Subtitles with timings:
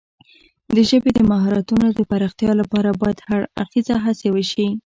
[0.75, 4.67] د ژبې د مهارتونو د پراختیا لپاره باید هر اړخیزه هڅې وشي.